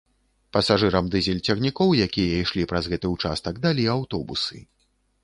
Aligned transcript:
Пасажырам 0.55 1.09
дызель-цягнікоў, 1.15 1.93
якія 2.05 2.39
ішлі 2.45 2.65
праз 2.71 2.89
гэты 2.95 3.07
ўчастак, 3.13 3.61
далі 3.67 3.83
аўтобусы. 3.97 4.57